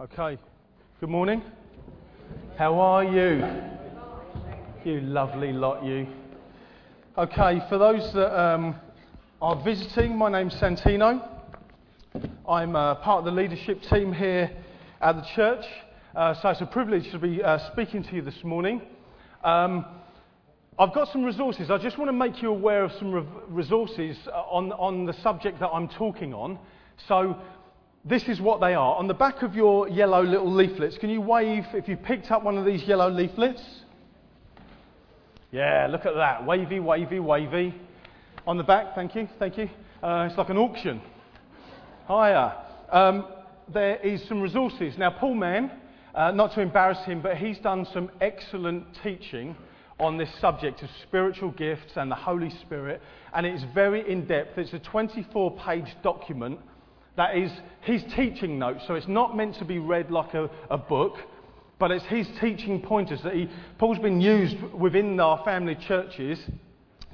Okay. 0.00 0.38
Good 1.00 1.08
morning. 1.08 1.42
How 2.56 2.78
are 2.78 3.02
you? 3.02 3.44
You 4.84 5.00
lovely 5.00 5.52
lot, 5.52 5.84
you. 5.84 6.06
Okay, 7.16 7.60
for 7.68 7.78
those 7.78 8.12
that 8.12 8.40
um, 8.40 8.76
are 9.42 9.60
visiting, 9.64 10.16
my 10.16 10.30
name's 10.30 10.54
Santino. 10.54 11.28
I'm 12.48 12.76
uh, 12.76 12.94
part 12.94 13.18
of 13.18 13.24
the 13.24 13.32
leadership 13.32 13.82
team 13.90 14.12
here 14.12 14.52
at 15.00 15.16
the 15.16 15.26
church, 15.34 15.64
uh, 16.14 16.32
so 16.34 16.50
it's 16.50 16.60
a 16.60 16.66
privilege 16.66 17.10
to 17.10 17.18
be 17.18 17.42
uh, 17.42 17.58
speaking 17.72 18.04
to 18.04 18.14
you 18.14 18.22
this 18.22 18.44
morning. 18.44 18.80
Um, 19.42 19.84
I've 20.78 20.94
got 20.94 21.08
some 21.08 21.24
resources. 21.24 21.72
I 21.72 21.78
just 21.78 21.98
want 21.98 22.08
to 22.08 22.12
make 22.12 22.40
you 22.40 22.50
aware 22.50 22.84
of 22.84 22.92
some 23.00 23.10
re- 23.10 23.26
resources 23.48 24.16
uh, 24.28 24.42
on, 24.42 24.70
on 24.74 25.06
the 25.06 25.14
subject 25.24 25.58
that 25.58 25.70
I'm 25.70 25.88
talking 25.88 26.32
on. 26.32 26.56
So, 27.08 27.36
this 28.04 28.28
is 28.28 28.40
what 28.40 28.60
they 28.60 28.74
are. 28.74 28.96
On 28.96 29.06
the 29.06 29.14
back 29.14 29.42
of 29.42 29.54
your 29.54 29.88
yellow 29.88 30.22
little 30.22 30.52
leaflets, 30.52 30.96
can 30.98 31.10
you 31.10 31.20
wave 31.20 31.64
if 31.74 31.88
you 31.88 31.96
picked 31.96 32.30
up 32.30 32.42
one 32.42 32.56
of 32.56 32.64
these 32.64 32.82
yellow 32.84 33.10
leaflets? 33.10 33.62
Yeah, 35.50 35.88
look 35.90 36.06
at 36.06 36.14
that. 36.14 36.46
Wavy, 36.46 36.80
wavy, 36.80 37.20
wavy. 37.20 37.74
On 38.46 38.56
the 38.56 38.62
back, 38.62 38.94
thank 38.94 39.14
you, 39.14 39.28
thank 39.38 39.58
you. 39.58 39.68
Uh, 40.02 40.26
it's 40.28 40.38
like 40.38 40.48
an 40.48 40.58
auction. 40.58 41.00
Hiya. 42.06 42.56
Um, 42.90 43.26
there 43.72 43.96
is 43.96 44.26
some 44.28 44.40
resources. 44.40 44.96
Now, 44.96 45.10
Paul 45.10 45.34
Mann, 45.34 45.70
uh, 46.14 46.30
not 46.30 46.54
to 46.54 46.60
embarrass 46.60 47.04
him, 47.04 47.20
but 47.20 47.36
he's 47.36 47.58
done 47.58 47.86
some 47.92 48.10
excellent 48.20 48.84
teaching 49.02 49.56
on 50.00 50.16
this 50.16 50.30
subject 50.40 50.82
of 50.82 50.88
spiritual 51.02 51.50
gifts 51.50 51.92
and 51.96 52.10
the 52.10 52.14
Holy 52.14 52.50
Spirit, 52.60 53.02
and 53.34 53.44
it's 53.44 53.64
very 53.74 54.10
in 54.10 54.26
depth. 54.26 54.56
It's 54.56 54.72
a 54.72 54.78
24 54.78 55.56
page 55.56 55.96
document 56.02 56.60
that 57.18 57.36
is 57.36 57.50
his 57.80 58.02
teaching 58.14 58.58
notes, 58.58 58.84
so 58.86 58.94
it's 58.94 59.08
not 59.08 59.36
meant 59.36 59.56
to 59.56 59.64
be 59.64 59.78
read 59.78 60.10
like 60.10 60.34
a, 60.34 60.48
a 60.70 60.78
book, 60.78 61.16
but 61.78 61.90
it's 61.90 62.04
his 62.06 62.28
teaching 62.40 62.80
pointers 62.80 63.20
that 63.22 63.34
he, 63.34 63.50
Paul's 63.76 63.98
been 63.98 64.20
used 64.20 64.56
within 64.72 65.18
our 65.18 65.44
family 65.44 65.74
churches 65.74 66.38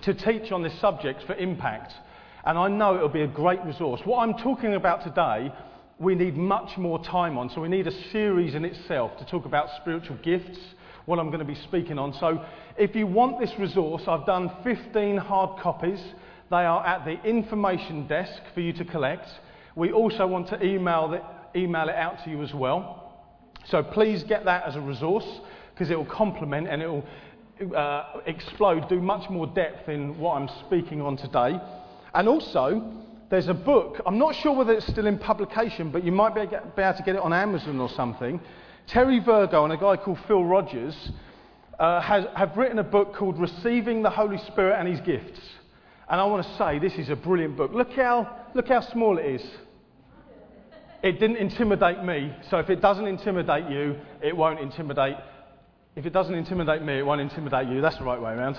to 0.02 0.12
teach 0.12 0.52
on 0.52 0.62
this 0.62 0.78
subject 0.78 1.22
for 1.26 1.34
impact. 1.34 1.94
And 2.44 2.58
I 2.58 2.68
know 2.68 2.94
it'll 2.94 3.08
be 3.08 3.22
a 3.22 3.26
great 3.26 3.64
resource. 3.64 4.02
What 4.04 4.18
I'm 4.18 4.34
talking 4.34 4.74
about 4.74 5.02
today, 5.04 5.50
we 5.98 6.14
need 6.14 6.36
much 6.36 6.76
more 6.76 7.02
time 7.02 7.38
on, 7.38 7.48
so 7.48 7.62
we 7.62 7.68
need 7.68 7.86
a 7.86 8.10
series 8.12 8.54
in 8.54 8.66
itself 8.66 9.16
to 9.18 9.24
talk 9.24 9.46
about 9.46 9.68
spiritual 9.80 10.18
gifts 10.22 10.58
what 11.06 11.18
I'm 11.18 11.26
going 11.26 11.40
to 11.40 11.44
be 11.44 11.54
speaking 11.54 11.98
on. 11.98 12.14
So 12.14 12.44
if 12.78 12.94
you 12.94 13.06
want 13.06 13.38
this 13.38 13.52
resource, 13.58 14.02
I've 14.06 14.26
done 14.26 14.50
15 14.64 15.16
hard 15.18 15.60
copies. 15.60 16.00
They 16.50 16.56
are 16.56 16.84
at 16.86 17.04
the 17.04 17.22
information 17.24 18.06
desk 18.06 18.42
for 18.54 18.60
you 18.60 18.72
to 18.74 18.84
collect. 18.84 19.28
We 19.76 19.92
also 19.92 20.26
want 20.26 20.48
to 20.48 20.64
email, 20.64 21.08
the, 21.08 21.58
email 21.58 21.88
it 21.88 21.94
out 21.94 22.22
to 22.24 22.30
you 22.30 22.42
as 22.42 22.54
well. 22.54 23.00
So 23.66 23.82
please 23.82 24.22
get 24.22 24.44
that 24.44 24.64
as 24.64 24.76
a 24.76 24.80
resource 24.80 25.26
because 25.72 25.90
it 25.90 25.96
will 25.96 26.04
complement 26.04 26.68
and 26.68 26.82
it 26.82 26.86
will 26.86 27.04
uh, 27.76 28.20
explode, 28.26 28.88
do 28.88 29.00
much 29.00 29.28
more 29.30 29.46
depth 29.46 29.88
in 29.88 30.18
what 30.18 30.34
I'm 30.34 30.48
speaking 30.66 31.00
on 31.00 31.16
today. 31.16 31.58
And 32.12 32.28
also, 32.28 32.92
there's 33.30 33.48
a 33.48 33.54
book. 33.54 34.00
I'm 34.06 34.18
not 34.18 34.34
sure 34.36 34.52
whether 34.52 34.72
it's 34.72 34.86
still 34.86 35.06
in 35.06 35.18
publication, 35.18 35.90
but 35.90 36.04
you 36.04 36.12
might 36.12 36.34
be 36.34 36.42
able 36.42 36.60
to 36.76 37.02
get 37.04 37.16
it 37.16 37.20
on 37.20 37.32
Amazon 37.32 37.80
or 37.80 37.88
something. 37.88 38.40
Terry 38.86 39.18
Virgo 39.18 39.64
and 39.64 39.72
a 39.72 39.76
guy 39.76 39.96
called 39.96 40.18
Phil 40.28 40.44
Rogers 40.44 41.10
uh, 41.78 42.00
has, 42.00 42.26
have 42.36 42.56
written 42.56 42.78
a 42.78 42.84
book 42.84 43.14
called 43.14 43.38
Receiving 43.38 44.02
the 44.02 44.10
Holy 44.10 44.38
Spirit 44.38 44.78
and 44.78 44.88
His 44.88 45.00
Gifts. 45.00 45.40
And 46.08 46.20
I 46.20 46.24
want 46.24 46.46
to 46.46 46.56
say 46.56 46.78
this 46.78 46.94
is 46.94 47.08
a 47.08 47.16
brilliant 47.16 47.56
book. 47.56 47.72
Look 47.72 47.92
how, 47.92 48.43
look 48.54 48.68
how 48.68 48.80
small 48.80 49.18
it 49.18 49.26
is. 49.26 49.42
It 51.02 51.20
didn't 51.20 51.36
intimidate 51.36 52.02
me, 52.02 52.34
so 52.48 52.58
if 52.58 52.70
it 52.70 52.80
doesn't 52.80 53.06
intimidate 53.06 53.70
you, 53.70 53.96
it 54.22 54.34
won't 54.34 54.58
intimidate. 54.58 55.16
If 55.96 56.06
it 56.06 56.12
doesn't 56.12 56.34
intimidate 56.34 56.82
me, 56.82 56.98
it 56.98 57.04
won't 57.04 57.20
intimidate 57.20 57.68
you. 57.68 57.80
That's 57.80 57.98
the 57.98 58.04
right 58.04 58.20
way 58.20 58.32
around. 58.32 58.58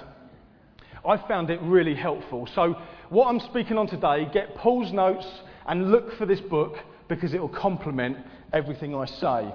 I 1.07 1.17
found 1.27 1.49
it 1.49 1.59
really 1.61 1.95
helpful. 1.95 2.47
So, 2.53 2.75
what 3.09 3.27
I'm 3.27 3.39
speaking 3.39 3.77
on 3.77 3.87
today, 3.87 4.27
get 4.31 4.55
Paul's 4.55 4.91
notes 4.91 5.25
and 5.67 5.91
look 5.91 6.17
for 6.17 6.25
this 6.25 6.39
book 6.41 6.75
because 7.07 7.33
it 7.33 7.41
will 7.41 7.49
complement 7.49 8.17
everything 8.53 8.95
I 8.95 9.05
say. 9.05 9.53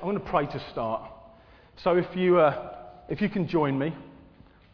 I 0.00 0.04
want 0.04 0.22
to 0.22 0.30
pray 0.30 0.46
to 0.46 0.70
start. 0.70 1.10
So 1.76 1.96
if 1.96 2.06
you, 2.14 2.38
uh, 2.38 2.74
if 3.08 3.20
you 3.20 3.28
can 3.28 3.46
join 3.46 3.78
me, 3.78 3.94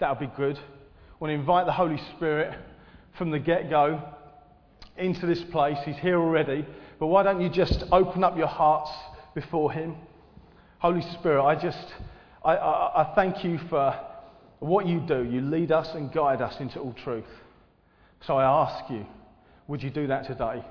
that 0.00 0.10
would 0.10 0.30
be 0.30 0.36
good. 0.36 0.56
I 0.56 1.14
want 1.18 1.30
to 1.30 1.34
invite 1.34 1.66
the 1.66 1.72
Holy 1.72 1.98
Spirit 2.16 2.56
from 3.16 3.30
the 3.30 3.38
get 3.38 3.68
go 3.68 4.02
into 4.98 5.26
this 5.26 5.42
place. 5.44 5.78
He's 5.84 5.96
here 5.96 6.18
already. 6.18 6.66
But 6.98 7.06
why 7.06 7.22
don't 7.22 7.40
you 7.40 7.48
just 7.48 7.84
open 7.92 8.24
up 8.24 8.36
your 8.36 8.46
hearts 8.46 8.90
before 9.34 9.72
Him? 9.72 9.96
Holy 10.78 11.02
Spirit, 11.18 11.44
I 11.44 11.54
just, 11.54 11.86
I, 12.44 12.54
I, 12.56 13.02
I 13.02 13.14
thank 13.14 13.44
you 13.44 13.58
for 13.68 13.98
what 14.60 14.86
you 14.86 15.00
do. 15.00 15.24
You 15.24 15.40
lead 15.40 15.72
us 15.72 15.88
and 15.94 16.12
guide 16.12 16.40
us 16.40 16.60
into 16.60 16.80
all 16.80 16.94
truth. 17.04 17.24
So 18.26 18.36
I 18.36 18.44
ask 18.44 18.90
you, 18.90 19.06
would 19.66 19.82
you 19.82 19.90
do 19.90 20.06
that 20.08 20.26
today? 20.26 20.64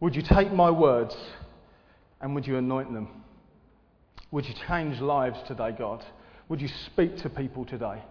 Would 0.00 0.14
you 0.14 0.22
take 0.22 0.52
my 0.52 0.70
words 0.70 1.16
and 2.20 2.34
would 2.34 2.46
you 2.46 2.56
anoint 2.56 2.92
them? 2.92 3.08
Would 4.30 4.46
you 4.46 4.54
change 4.68 5.00
lives 5.00 5.38
today, 5.46 5.74
God? 5.76 6.04
Would 6.48 6.60
you 6.60 6.68
speak 6.86 7.16
to 7.18 7.28
people 7.28 7.64
today? 7.64 8.02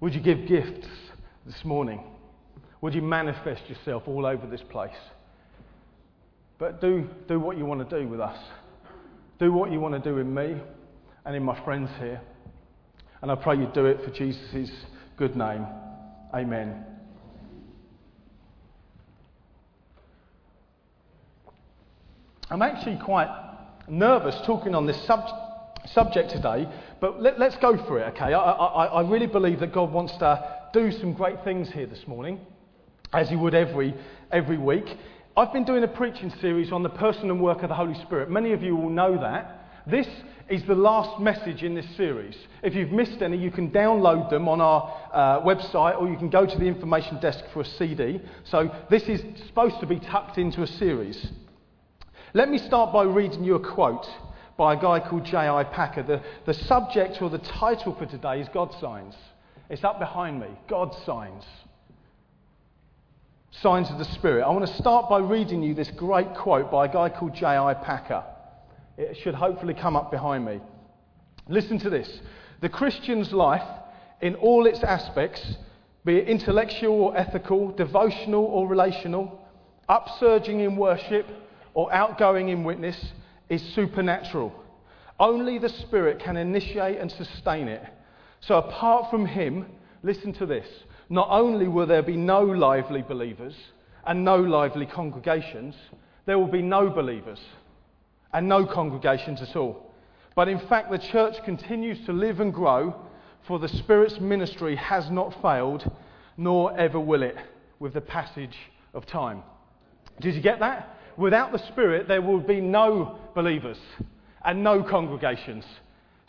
Would 0.00 0.14
you 0.14 0.20
give 0.20 0.46
gifts 0.46 0.88
this 1.46 1.64
morning? 1.64 2.02
Would 2.80 2.94
you 2.94 3.02
manifest 3.02 3.68
yourself 3.68 4.04
all 4.06 4.24
over 4.24 4.46
this 4.46 4.62
place? 4.70 4.90
But 6.58 6.80
do, 6.80 7.08
do 7.28 7.40
what 7.40 7.56
you 7.56 7.64
want 7.64 7.88
to 7.88 8.00
do 8.00 8.08
with 8.08 8.20
us. 8.20 8.38
Do 9.38 9.52
what 9.52 9.72
you 9.72 9.80
want 9.80 10.02
to 10.02 10.10
do 10.10 10.18
in 10.18 10.32
me 10.32 10.56
and 11.24 11.36
in 11.36 11.42
my 11.42 11.62
friends 11.64 11.90
here. 11.98 12.20
And 13.22 13.30
I 13.30 13.34
pray 13.34 13.56
you 13.56 13.68
do 13.74 13.86
it 13.86 14.02
for 14.04 14.10
Jesus' 14.10 14.70
good 15.16 15.36
name. 15.36 15.66
Amen. 16.32 16.84
I'm 22.50 22.62
actually 22.62 22.98
quite 23.04 23.28
nervous 23.88 24.36
talking 24.44 24.74
on 24.74 24.86
this 24.86 25.00
sub- 25.06 25.28
subject 25.86 26.30
today, 26.30 26.68
but 27.00 27.22
let, 27.22 27.40
us 27.40 27.56
go 27.60 27.76
for 27.86 28.00
it, 28.00 28.14
okay? 28.14 28.32
I, 28.32 28.40
I, 28.40 28.84
I 28.86 29.08
really 29.08 29.26
believe 29.26 29.60
that 29.60 29.72
God 29.72 29.92
wants 29.92 30.16
to 30.18 30.68
do 30.72 30.90
some 30.90 31.12
great 31.12 31.44
things 31.44 31.70
here 31.70 31.86
this 31.86 32.06
morning, 32.06 32.40
as 33.12 33.30
you 33.30 33.38
would 33.38 33.54
every, 33.54 33.94
every 34.30 34.58
week. 34.58 34.86
I've 35.36 35.52
been 35.52 35.64
doing 35.64 35.84
a 35.84 35.88
preaching 35.88 36.32
series 36.40 36.72
on 36.72 36.82
the 36.82 36.88
person 36.88 37.30
and 37.30 37.40
work 37.40 37.62
of 37.62 37.68
the 37.68 37.74
Holy 37.74 37.94
Spirit. 38.02 38.30
Many 38.30 38.52
of 38.52 38.62
you 38.62 38.76
will 38.76 38.90
know 38.90 39.18
that. 39.20 39.68
This 39.86 40.06
is 40.48 40.62
the 40.64 40.74
last 40.74 41.20
message 41.20 41.62
in 41.62 41.74
this 41.74 41.86
series. 41.96 42.36
If 42.62 42.74
you've 42.74 42.90
missed 42.90 43.22
any, 43.22 43.36
you 43.36 43.50
can 43.50 43.70
download 43.70 44.30
them 44.30 44.48
on 44.48 44.60
our 44.60 44.92
uh, 45.12 45.40
website 45.42 46.00
or 46.00 46.08
you 46.08 46.16
can 46.16 46.28
go 46.28 46.44
to 46.44 46.58
the 46.58 46.66
information 46.66 47.20
desk 47.20 47.44
for 47.52 47.62
a 47.62 47.64
CD. 47.64 48.20
So 48.44 48.70
this 48.90 49.04
is 49.04 49.22
supposed 49.46 49.80
to 49.80 49.86
be 49.86 50.00
tucked 50.00 50.38
into 50.38 50.62
a 50.62 50.66
series. 50.66 51.30
Let 52.34 52.48
me 52.48 52.58
start 52.58 52.92
by 52.92 53.04
reading 53.04 53.44
you 53.44 53.54
a 53.54 53.74
quote 53.74 54.08
by 54.56 54.74
a 54.74 54.76
guy 54.76 55.00
called 55.00 55.24
J.I. 55.24 55.64
Packer. 55.64 56.02
The, 56.02 56.22
the 56.44 56.54
subject 56.54 57.22
or 57.22 57.30
the 57.30 57.38
title 57.38 57.94
for 57.94 58.06
today 58.06 58.40
is 58.40 58.48
God 58.52 58.74
Signs. 58.80 59.14
It's 59.70 59.84
up 59.84 59.98
behind 59.98 60.38
me 60.38 60.48
God 60.68 60.94
Signs. 61.06 61.44
Signs 63.62 63.90
of 63.90 63.98
the 63.98 64.06
Spirit. 64.06 64.42
I 64.42 64.48
want 64.48 64.66
to 64.66 64.74
start 64.78 65.10
by 65.10 65.18
reading 65.18 65.62
you 65.62 65.74
this 65.74 65.90
great 65.90 66.34
quote 66.34 66.70
by 66.70 66.86
a 66.86 66.88
guy 66.88 67.10
called 67.10 67.34
J.I. 67.34 67.74
Packer. 67.74 68.24
It 68.96 69.18
should 69.18 69.34
hopefully 69.34 69.74
come 69.74 69.96
up 69.96 70.10
behind 70.10 70.46
me. 70.46 70.60
Listen 71.46 71.78
to 71.80 71.90
this. 71.90 72.20
The 72.62 72.70
Christian's 72.70 73.32
life, 73.34 73.68
in 74.22 74.34
all 74.36 74.64
its 74.64 74.82
aspects, 74.82 75.58
be 76.06 76.16
it 76.16 76.28
intellectual 76.28 77.02
or 77.02 77.16
ethical, 77.18 77.70
devotional 77.72 78.46
or 78.46 78.66
relational, 78.66 79.46
upsurging 79.90 80.64
in 80.64 80.76
worship, 80.76 81.26
or 81.74 81.92
outgoing 81.92 82.48
in 82.48 82.64
witness 82.64 83.12
is 83.50 83.62
supernatural. 83.74 84.54
Only 85.18 85.58
the 85.58 85.68
Spirit 85.68 86.18
can 86.18 86.38
initiate 86.38 86.96
and 86.96 87.12
sustain 87.12 87.68
it. 87.68 87.84
So, 88.40 88.56
apart 88.56 89.10
from 89.10 89.26
Him, 89.26 89.66
listen 90.02 90.32
to 90.34 90.46
this 90.46 90.66
not 91.08 91.28
only 91.30 91.66
will 91.68 91.86
there 91.86 92.02
be 92.02 92.16
no 92.16 92.42
lively 92.42 93.02
believers 93.02 93.54
and 94.06 94.24
no 94.24 94.36
lively 94.36 94.86
congregations, 94.86 95.74
there 96.24 96.38
will 96.38 96.46
be 96.46 96.62
no 96.62 96.88
believers 96.88 97.40
and 98.32 98.48
no 98.48 98.64
congregations 98.64 99.42
at 99.42 99.56
all. 99.56 99.92
But 100.36 100.48
in 100.48 100.60
fact, 100.68 100.90
the 100.90 100.98
church 100.98 101.34
continues 101.44 102.04
to 102.06 102.12
live 102.12 102.38
and 102.38 102.54
grow, 102.54 102.94
for 103.46 103.58
the 103.58 103.68
Spirit's 103.68 104.20
ministry 104.20 104.76
has 104.76 105.10
not 105.10 105.36
failed, 105.42 105.90
nor 106.36 106.78
ever 106.78 107.00
will 107.00 107.22
it, 107.22 107.36
with 107.80 107.92
the 107.92 108.00
passage 108.00 108.56
of 108.94 109.04
time. 109.06 109.42
Did 110.20 110.36
you 110.36 110.40
get 110.40 110.60
that? 110.60 110.96
without 111.20 111.52
the 111.52 111.58
Spirit, 111.68 112.08
there 112.08 112.22
will 112.22 112.40
be 112.40 112.60
no 112.60 113.18
believers 113.34 113.78
and 114.44 114.64
no 114.64 114.82
congregations. 114.82 115.64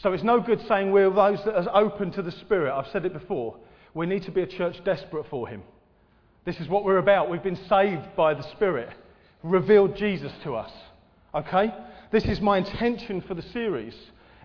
So 0.02 0.14
it's 0.14 0.24
no 0.24 0.40
good 0.40 0.66
saying 0.68 0.92
we're 0.92 1.12
those 1.12 1.44
that 1.46 1.56
are 1.56 1.84
open 1.84 2.12
to 2.14 2.24
the 2.24 2.32
Spirit. 2.32 2.74
I've 2.74 2.92
said 2.92 3.06
it 3.06 3.14
before. 3.14 3.58
We 3.94 4.08
need 4.08 4.24
to 4.24 4.32
be 4.32 4.42
a 4.42 4.48
church 4.48 4.84
desperate 4.84 5.28
for 5.30 5.48
Him. 5.48 5.62
This 6.44 6.60
is 6.60 6.68
what 6.68 6.84
we're 6.84 6.98
about. 6.98 7.30
We've 7.30 7.44
been 7.44 7.60
saved 7.70 8.16
by 8.16 8.34
the 8.34 8.42
Spirit, 8.54 8.90
revealed 9.44 9.96
Jesus 9.96 10.32
to 10.44 10.56
us. 10.56 10.72
Okay? 11.36 11.72
This 12.12 12.26
is 12.26 12.42
my 12.42 12.58
intention 12.58 13.22
for 13.22 13.36
the 13.36 13.44
series. 13.44 13.94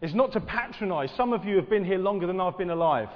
It's 0.03 0.13
not 0.13 0.33
to 0.33 0.41
patronize. 0.41 1.11
Some 1.17 1.33
of 1.33 1.47
you 1.47 1.57
have 1.57 1.71
been 1.71 1.87
here 1.87 1.99
longer 1.99 2.27
than 2.27 2.39
I've 2.39 2.59
been 2.59 2.71
alive. 2.71 3.09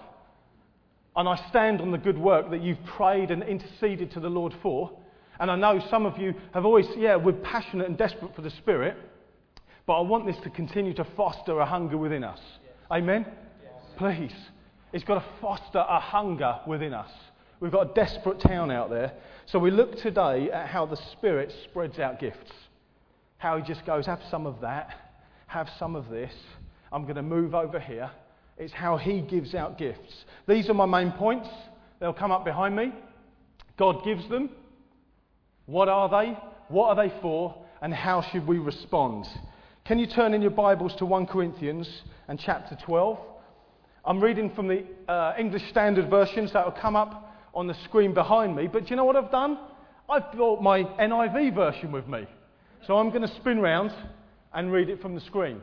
And 1.17 1.29
I 1.29 1.37
stand 1.51 1.83
on 1.83 1.91
the 1.91 1.99
good 1.99 2.17
work 2.17 2.51
that 2.53 2.63
you've 2.63 2.83
prayed 2.85 3.31
and 3.31 3.43
interceded 3.43 4.13
to 4.13 4.21
the 4.21 4.31
Lord 4.31 4.55
for. 4.63 4.91
And 5.41 5.51
I 5.51 5.57
know 5.57 5.79
some 5.91 6.07
of 6.07 6.17
you 6.17 6.33
have 6.55 6.65
always, 6.65 6.87
yeah, 6.97 7.17
we're 7.17 7.33
passionate 7.35 7.87
and 7.87 7.99
desperate 7.99 8.35
for 8.35 8.41
the 8.41 8.51
Spirit. 8.51 8.97
But 9.91 9.97
I 9.97 10.03
want 10.03 10.25
this 10.25 10.37
to 10.45 10.51
continue 10.51 10.95
to 10.95 11.05
foster 11.17 11.59
a 11.59 11.67
hunger 11.67 11.97
within 11.97 12.23
us. 12.23 12.39
Yes. 12.63 12.75
Amen? 12.93 13.27
Yes. 13.61 13.73
Please. 13.97 14.35
It's 14.93 15.03
got 15.03 15.15
to 15.17 15.25
foster 15.41 15.81
a 15.81 15.99
hunger 15.99 16.61
within 16.65 16.95
us. 16.95 17.11
We've 17.59 17.73
got 17.73 17.91
a 17.91 17.95
desperate 17.95 18.39
town 18.39 18.71
out 18.71 18.89
there. 18.89 19.13
So 19.47 19.59
we 19.59 19.73
look 19.73 19.97
today 19.97 20.49
at 20.53 20.69
how 20.69 20.87
the 20.87 20.95
Spirit 21.11 21.53
spreads 21.65 21.99
out 21.99 22.21
gifts. 22.21 22.53
How 23.39 23.57
He 23.57 23.65
just 23.65 23.85
goes, 23.85 24.07
have 24.07 24.21
some 24.31 24.47
of 24.47 24.61
that, 24.61 24.95
have 25.49 25.69
some 25.77 25.97
of 25.97 26.09
this. 26.09 26.35
I'm 26.93 27.03
going 27.03 27.17
to 27.17 27.23
move 27.23 27.57
over 27.57 27.81
here. 27.81 28.13
It's 28.59 28.73
how 28.73 28.97
He 28.97 29.23
gives 29.23 29.57
out 29.57 29.77
gifts. 29.77 30.25
These 30.47 30.71
are 30.71 30.75
my 30.75 30.87
main 30.87 31.11
points. 31.11 31.49
They'll 31.99 32.13
come 32.13 32.31
up 32.31 32.45
behind 32.45 32.77
me. 32.77 32.93
God 33.77 34.05
gives 34.05 34.29
them. 34.29 34.51
What 35.67 35.89
are 35.89 36.09
they? 36.09 36.39
What 36.69 36.97
are 36.97 37.09
they 37.09 37.13
for? 37.21 37.61
And 37.83 37.93
how 37.93 38.23
should 38.23 38.47
we 38.47 38.59
respond? 38.59 39.27
Can 39.85 39.99
you 39.99 40.07
turn 40.07 40.35
in 40.35 40.43
your 40.43 40.53
Bibles 40.53 40.95
to 40.97 41.07
1 41.07 41.27
Corinthians 41.27 41.89
and 42.29 42.39
chapter 42.39 42.77
12? 42.85 43.19
I'm 44.05 44.21
reading 44.21 44.51
from 44.51 44.69
the 44.69 44.85
uh, 45.09 45.35
English 45.37 45.69
Standard 45.71 46.09
Versions 46.09 46.53
that 46.53 46.65
will 46.65 46.81
come 46.81 46.95
up 46.95 47.35
on 47.55 47.67
the 47.67 47.75
screen 47.85 48.15
behind 48.15 48.55
me. 48.55 48.69
But 48.69 48.85
do 48.85 48.91
you 48.91 48.97
know 48.97 49.05
what 49.05 49.17
I've 49.17 49.33
done? 49.33 49.59
I've 50.09 50.31
brought 50.33 50.63
my 50.63 50.85
NIV 50.85 51.55
version 51.55 51.91
with 51.91 52.07
me. 52.07 52.27
So 52.87 52.99
I'm 52.99 53.09
going 53.09 53.23
to 53.27 53.35
spin 53.37 53.59
round 53.59 53.93
and 54.53 54.71
read 54.71 54.91
it 54.91 55.03
from 55.03 55.15
the 55.15 55.21
screen. 55.23 55.61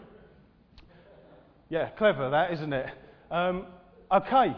Yeah, 1.69 1.89
clever 1.91 2.29
that, 2.29 2.51
isn't 2.53 2.73
it? 2.73 2.87
Um, 3.31 3.67
okay, 4.11 4.55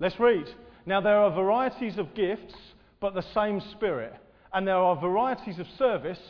let's 0.00 0.18
read. 0.20 0.46
Now, 0.84 1.00
there 1.00 1.16
are 1.18 1.30
varieties 1.30 1.98
of 1.98 2.14
gifts, 2.14 2.54
but 3.00 3.14
the 3.14 3.24
same 3.34 3.62
Spirit. 3.72 4.14
And 4.52 4.66
there 4.66 4.76
are 4.76 4.96
varieties 4.96 5.58
of 5.58 5.66
service, 5.78 6.20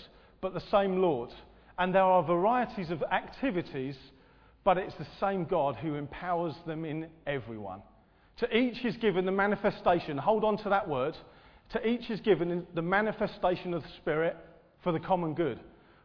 but 0.41 0.55
the 0.55 0.63
same 0.71 1.01
Lord. 1.01 1.31
And 1.79 1.95
there 1.95 2.03
are 2.03 2.23
varieties 2.23 2.91
of 2.91 3.03
activities, 3.05 3.97
but 4.65 4.79
it's 4.79 4.95
the 4.97 5.07
same 5.21 5.45
God 5.45 5.77
who 5.77 5.95
empowers 5.95 6.55
them 6.67 6.85
in 6.85 7.07
everyone. 7.27 7.83
To 8.39 8.57
each 8.57 8.85
is 8.85 8.97
given 8.97 9.25
the 9.25 9.33
manifestation, 9.33 10.19
hold 10.19 10.45
on 10.45 10.59
to 10.59 10.69
that 10.71 10.89
word. 10.89 11.17
To 11.73 11.87
each 11.87 12.11
is 12.11 12.21
given 12.21 12.67
the 12.75 12.83
manifestation 12.83 13.75
of 13.75 13.83
the 13.83 13.89
Spirit 14.01 14.37
for 14.83 14.93
the 14.93 15.01
common 15.01 15.35
good. 15.35 15.61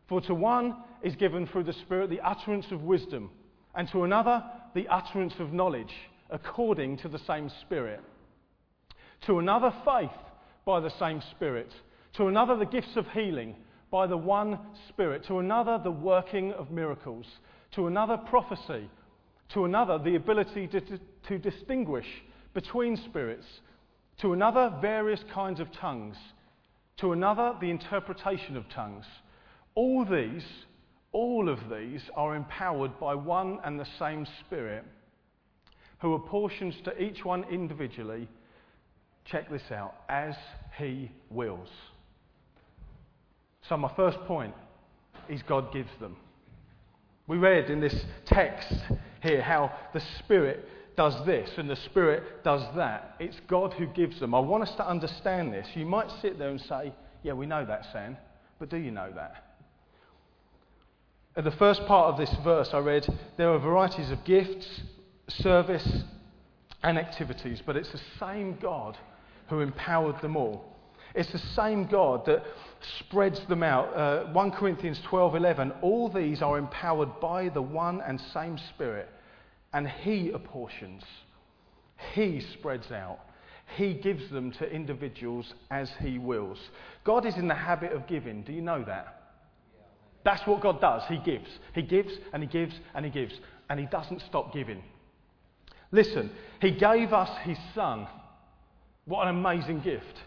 For 0.07 0.21
to 0.21 0.33
one 0.33 0.75
is 1.01 1.15
given 1.15 1.47
through 1.47 1.63
the 1.63 1.73
Spirit 1.73 2.09
the 2.09 2.21
utterance 2.21 2.65
of 2.71 2.81
wisdom, 2.81 3.31
and 3.75 3.89
to 3.91 4.03
another 4.03 4.43
the 4.75 4.87
utterance 4.87 5.33
of 5.39 5.53
knowledge, 5.53 5.93
according 6.29 6.97
to 6.97 7.07
the 7.07 7.19
same 7.19 7.49
Spirit. 7.61 8.01
To 9.27 9.39
another, 9.39 9.73
faith 9.85 10.09
by 10.65 10.79
the 10.79 10.93
same 10.99 11.21
Spirit. 11.31 11.71
To 12.17 12.27
another, 12.27 12.57
the 12.57 12.65
gifts 12.65 12.95
of 12.95 13.07
healing 13.07 13.55
by 13.93 14.07
the 14.07 14.17
one 14.17 14.57
Spirit. 14.89 15.23
To 15.27 15.37
another, 15.37 15.79
the 15.81 15.91
working 15.91 16.51
of 16.53 16.71
miracles. 16.71 17.27
To 17.75 17.85
another, 17.85 18.17
prophecy. 18.17 18.89
To 19.53 19.65
another, 19.65 19.99
the 19.99 20.15
ability 20.15 20.65
to, 20.69 20.81
to, 20.81 20.99
to 21.27 21.37
distinguish 21.37 22.07
between 22.55 22.97
spirits. 22.97 23.45
To 24.21 24.33
another, 24.33 24.75
various 24.81 25.23
kinds 25.31 25.59
of 25.59 25.71
tongues. 25.73 26.17
To 27.01 27.11
another, 27.11 27.53
the 27.61 27.69
interpretation 27.69 28.57
of 28.57 28.67
tongues. 28.69 29.05
All 29.75 30.03
these, 30.05 30.43
all 31.11 31.47
of 31.47 31.59
these, 31.69 32.01
are 32.15 32.35
empowered 32.35 32.99
by 32.99 33.13
one 33.13 33.59
and 33.63 33.79
the 33.79 33.87
same 33.99 34.25
Spirit 34.39 34.85
who 35.99 36.15
apportions 36.15 36.73
to 36.83 36.99
each 36.99 37.23
one 37.23 37.45
individually, 37.51 38.27
check 39.25 39.51
this 39.51 39.71
out, 39.71 39.93
as 40.09 40.33
he 40.79 41.11
wills. 41.29 41.69
So, 43.69 43.77
my 43.77 43.91
first 43.95 44.19
point 44.25 44.53
is 45.29 45.41
God 45.43 45.71
gives 45.71 45.91
them. 45.99 46.17
We 47.27 47.37
read 47.37 47.69
in 47.69 47.79
this 47.79 47.95
text 48.25 48.73
here 49.21 49.41
how 49.41 49.71
the 49.93 50.01
Spirit 50.19 50.67
does 50.97 51.25
this 51.25 51.49
and 51.57 51.69
the 51.69 51.75
Spirit 51.77 52.43
does 52.43 52.61
that. 52.75 53.15
It's 53.19 53.39
God 53.47 53.73
who 53.73 53.87
gives 53.87 54.19
them. 54.19 54.35
I 54.35 54.39
want 54.39 54.63
us 54.63 54.75
to 54.75 54.87
understand 54.87 55.53
this. 55.53 55.67
You 55.75 55.85
might 55.85 56.11
sit 56.21 56.37
there 56.37 56.49
and 56.49 56.61
say, 56.61 56.93
Yeah, 57.23 57.33
we 57.33 57.45
know 57.45 57.65
that, 57.65 57.87
Sam, 57.93 58.17
but 58.59 58.69
do 58.69 58.77
you 58.77 58.91
know 58.91 59.11
that? 59.15 59.45
At 61.35 61.45
the 61.45 61.51
first 61.51 61.85
part 61.85 62.13
of 62.13 62.17
this 62.17 62.33
verse, 62.43 62.69
I 62.73 62.79
read, 62.79 63.07
There 63.37 63.51
are 63.51 63.59
varieties 63.59 64.11
of 64.11 64.23
gifts, 64.25 64.81
service, 65.29 66.03
and 66.83 66.97
activities, 66.97 67.61
but 67.65 67.77
it's 67.77 67.91
the 67.91 68.01
same 68.19 68.57
God 68.61 68.97
who 69.47 69.61
empowered 69.61 70.21
them 70.21 70.35
all. 70.35 70.72
It's 71.15 71.31
the 71.31 71.39
same 71.55 71.85
God 71.85 72.25
that 72.25 72.43
spreads 72.99 73.39
them 73.47 73.63
out. 73.63 73.95
Uh, 73.95 74.31
1 74.31 74.51
Corinthians 74.51 74.99
12:11. 75.01 75.71
All 75.81 76.09
these 76.09 76.41
are 76.41 76.57
empowered 76.57 77.19
by 77.19 77.49
the 77.49 77.61
one 77.61 78.01
and 78.01 78.19
same 78.33 78.57
Spirit, 78.57 79.09
and 79.73 79.87
He 79.87 80.31
apportions. 80.31 81.03
He 82.13 82.41
spreads 82.53 82.91
out. 82.91 83.19
He 83.77 83.93
gives 83.93 84.29
them 84.29 84.51
to 84.53 84.69
individuals 84.69 85.53
as 85.71 85.89
He 86.01 86.17
wills. 86.17 86.59
God 87.03 87.25
is 87.25 87.35
in 87.37 87.47
the 87.47 87.55
habit 87.55 87.91
of 87.91 88.07
giving. 88.07 88.43
Do 88.43 88.51
you 88.51 88.61
know 88.61 88.83
that? 88.83 89.21
That's 90.23 90.45
what 90.47 90.61
God 90.61 90.79
does. 90.81 91.03
He 91.07 91.17
gives. 91.17 91.49
He 91.73 91.81
gives 91.81 92.13
and 92.33 92.41
He 92.41 92.49
gives 92.49 92.73
and 92.93 93.05
He 93.05 93.11
gives. 93.11 93.33
And 93.69 93.79
He 93.79 93.85
doesn't 93.85 94.21
stop 94.21 94.53
giving. 94.53 94.83
Listen, 95.91 96.31
He 96.61 96.71
gave 96.71 97.13
us 97.13 97.29
His 97.43 97.57
Son. 97.75 98.07
What 99.05 99.27
an 99.27 99.35
amazing 99.35 99.81
gift. 99.81 100.21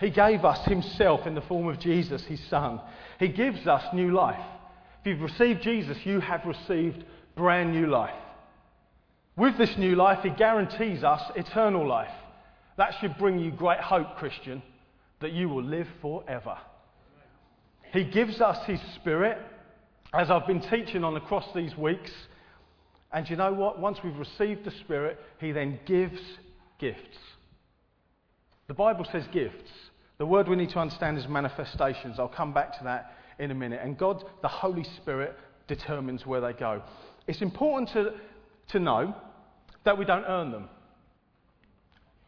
He 0.00 0.10
gave 0.10 0.44
us 0.44 0.64
Himself 0.64 1.26
in 1.26 1.34
the 1.34 1.40
form 1.42 1.68
of 1.68 1.78
Jesus, 1.80 2.22
His 2.24 2.40
Son. 2.48 2.80
He 3.18 3.28
gives 3.28 3.66
us 3.66 3.82
new 3.92 4.12
life. 4.12 4.44
If 5.00 5.06
you've 5.06 5.20
received 5.20 5.62
Jesus, 5.62 5.98
you 6.04 6.20
have 6.20 6.44
received 6.44 7.04
brand 7.36 7.72
new 7.72 7.86
life. 7.86 8.14
With 9.36 9.58
this 9.58 9.76
new 9.76 9.96
life, 9.96 10.20
He 10.22 10.30
guarantees 10.30 11.02
us 11.02 11.22
eternal 11.34 11.86
life. 11.86 12.12
That 12.76 12.94
should 13.00 13.18
bring 13.18 13.38
you 13.40 13.50
great 13.50 13.80
hope, 13.80 14.16
Christian, 14.16 14.62
that 15.20 15.32
you 15.32 15.48
will 15.48 15.64
live 15.64 15.88
forever. 16.00 16.56
He 17.92 18.04
gives 18.04 18.40
us 18.40 18.64
His 18.66 18.80
Spirit, 18.96 19.38
as 20.14 20.30
I've 20.30 20.46
been 20.46 20.60
teaching 20.60 21.02
on 21.02 21.16
across 21.16 21.46
these 21.54 21.76
weeks. 21.76 22.12
And 23.12 23.28
you 23.28 23.36
know 23.36 23.52
what? 23.52 23.80
Once 23.80 23.98
we've 24.04 24.18
received 24.18 24.64
the 24.64 24.70
Spirit, 24.70 25.18
He 25.40 25.50
then 25.50 25.80
gives 25.86 26.20
gifts. 26.78 27.18
The 28.68 28.74
Bible 28.74 29.06
says 29.10 29.24
gifts. 29.32 29.70
The 30.18 30.26
word 30.26 30.46
we 30.46 30.56
need 30.56 30.70
to 30.70 30.78
understand 30.78 31.16
is 31.16 31.26
manifestations. 31.26 32.18
I'll 32.18 32.28
come 32.28 32.52
back 32.52 32.76
to 32.78 32.84
that 32.84 33.14
in 33.38 33.50
a 33.50 33.54
minute. 33.54 33.80
And 33.82 33.96
God, 33.96 34.22
the 34.42 34.48
Holy 34.48 34.84
Spirit, 34.98 35.34
determines 35.68 36.26
where 36.26 36.40
they 36.40 36.52
go. 36.52 36.82
It's 37.26 37.40
important 37.40 37.90
to, 37.92 38.12
to 38.72 38.78
know 38.78 39.14
that 39.84 39.96
we 39.96 40.04
don't 40.04 40.24
earn 40.24 40.50
them. 40.52 40.68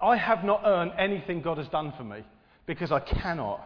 I 0.00 0.16
have 0.16 0.44
not 0.44 0.62
earned 0.64 0.92
anything 0.98 1.42
God 1.42 1.58
has 1.58 1.68
done 1.68 1.92
for 1.96 2.04
me 2.04 2.24
because 2.66 2.90
I 2.90 3.00
cannot. 3.00 3.60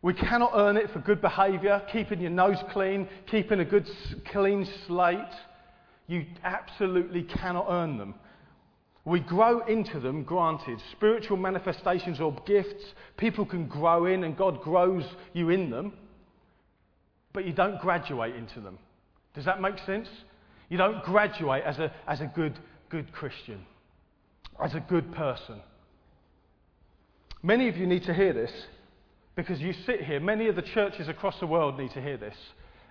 We 0.00 0.14
cannot 0.14 0.52
earn 0.54 0.76
it 0.76 0.90
for 0.92 1.00
good 1.00 1.20
behaviour, 1.20 1.82
keeping 1.90 2.20
your 2.20 2.30
nose 2.30 2.58
clean, 2.72 3.08
keeping 3.28 3.58
a 3.58 3.64
good 3.64 3.88
clean 4.30 4.68
slate. 4.86 5.18
You 6.06 6.24
absolutely 6.44 7.24
cannot 7.24 7.66
earn 7.68 7.98
them. 7.98 8.14
We 9.08 9.20
grow 9.20 9.60
into 9.60 10.00
them, 10.00 10.22
granted. 10.22 10.78
Spiritual 10.92 11.38
manifestations 11.38 12.20
or 12.20 12.36
gifts, 12.46 12.84
people 13.16 13.46
can 13.46 13.66
grow 13.66 14.04
in 14.04 14.22
and 14.22 14.36
God 14.36 14.60
grows 14.60 15.04
you 15.32 15.48
in 15.48 15.70
them, 15.70 15.94
but 17.32 17.46
you 17.46 17.54
don't 17.54 17.80
graduate 17.80 18.34
into 18.34 18.60
them. 18.60 18.78
Does 19.34 19.46
that 19.46 19.62
make 19.62 19.78
sense? 19.86 20.08
You 20.68 20.76
don't 20.76 21.02
graduate 21.04 21.64
as 21.64 21.78
a, 21.78 21.90
as 22.06 22.20
a 22.20 22.26
good, 22.26 22.58
good 22.90 23.10
Christian, 23.12 23.64
as 24.62 24.74
a 24.74 24.80
good 24.80 25.10
person. 25.14 25.62
Many 27.42 27.68
of 27.68 27.78
you 27.78 27.86
need 27.86 28.04
to 28.04 28.12
hear 28.12 28.34
this 28.34 28.52
because 29.36 29.58
you 29.58 29.72
sit 29.86 30.04
here, 30.04 30.20
many 30.20 30.48
of 30.48 30.56
the 30.56 30.62
churches 30.62 31.08
across 31.08 31.40
the 31.40 31.46
world 31.46 31.78
need 31.78 31.92
to 31.92 32.02
hear 32.02 32.18
this. 32.18 32.36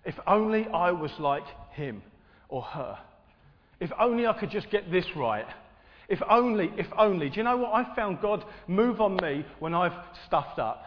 If 0.04 0.16
only 0.26 0.66
I 0.74 0.94
was 0.94 1.12
like 1.20 1.44
him 1.74 2.02
or 2.50 2.64
her. 2.64 2.98
If 3.80 3.92
only 4.00 4.26
I 4.26 4.34
could 4.34 4.50
just 4.50 4.72
get 4.72 4.90
this 4.90 5.06
right. 5.16 5.46
If 6.10 6.22
only, 6.30 6.72
if 6.78 6.88
only. 6.98 7.30
Do 7.30 7.38
you 7.38 7.44
know 7.44 7.58
what? 7.58 7.74
I 7.74 7.96
found 7.96 8.22
God 8.22 8.44
move 8.68 9.02
on 9.02 9.18
me 9.18 9.46
when 9.60 9.74
I've 9.74 9.98
stuffed 10.26 10.60
up. 10.60 10.84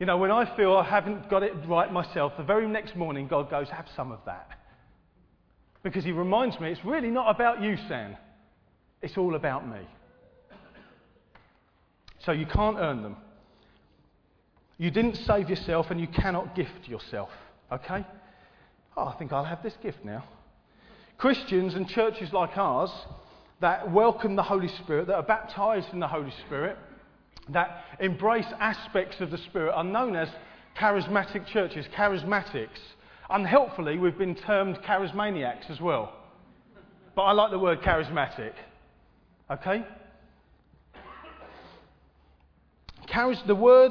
You 0.00 0.06
know, 0.06 0.16
when 0.16 0.32
I 0.32 0.56
feel 0.56 0.76
I 0.76 0.84
haven't 0.84 1.30
got 1.30 1.44
it 1.44 1.52
right 1.68 1.92
myself, 1.92 2.32
the 2.36 2.42
very 2.42 2.66
next 2.66 2.96
morning 2.96 3.28
God 3.28 3.50
goes, 3.50 3.68
have 3.68 3.86
some 3.94 4.10
of 4.10 4.18
that. 4.26 4.48
Because 5.84 6.04
he 6.04 6.12
reminds 6.12 6.58
me, 6.58 6.70
it's 6.70 6.84
really 6.84 7.10
not 7.10 7.32
about 7.34 7.62
you, 7.62 7.76
Sam. 7.88 8.16
It's 9.00 9.16
all 9.16 9.34
about 9.36 9.68
me. 9.68 9.80
So 12.24 12.32
you 12.32 12.46
can't 12.46 12.76
earn 12.78 13.02
them. 13.02 13.16
You 14.78 14.90
didn't 14.90 15.16
save 15.26 15.48
yourself 15.48 15.86
and 15.90 16.00
you 16.00 16.08
cannot 16.08 16.56
gift 16.56 16.88
yourself. 16.88 17.30
Okay? 17.70 18.04
Oh, 18.96 19.04
I 19.04 19.14
think 19.16 19.32
I'll 19.32 19.44
have 19.44 19.62
this 19.62 19.74
gift 19.82 20.04
now. 20.04 20.24
Christians 21.18 21.74
and 21.74 21.88
churches 21.88 22.32
like 22.32 22.56
ours 22.56 22.90
that 23.62 23.90
welcome 23.90 24.36
the 24.36 24.42
Holy 24.42 24.68
Spirit, 24.82 25.06
that 25.06 25.14
are 25.14 25.22
baptized 25.22 25.86
in 25.92 26.00
the 26.00 26.08
Holy 26.08 26.32
Spirit, 26.46 26.76
that 27.48 27.84
embrace 28.00 28.46
aspects 28.60 29.20
of 29.20 29.30
the 29.30 29.38
Spirit 29.38 29.72
are 29.72 29.84
known 29.84 30.16
as 30.16 30.28
charismatic 30.78 31.46
churches, 31.46 31.86
charismatics. 31.96 32.68
Unhelpfully, 33.30 33.98
we've 33.98 34.18
been 34.18 34.34
termed 34.34 34.78
charismaniacs 34.86 35.70
as 35.70 35.80
well. 35.80 36.12
But 37.14 37.22
I 37.22 37.32
like 37.32 37.50
the 37.50 37.58
word 37.58 37.80
charismatic. 37.82 38.52
Okay? 39.50 39.84
Charis- 43.06 43.42
the 43.46 43.54
word 43.54 43.90